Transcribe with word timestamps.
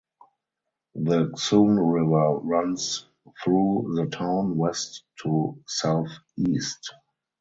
The 0.95 1.25
Xun 1.37 1.77
River 1.77 2.39
runs 2.39 3.05
through 3.43 3.93
the 3.97 4.07
town 4.07 4.57
west 4.57 5.03
to 5.21 5.61
southeast. 5.67 6.91